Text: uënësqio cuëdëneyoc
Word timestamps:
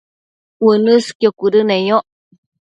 uënësqio 0.69 1.29
cuëdëneyoc 1.37 2.05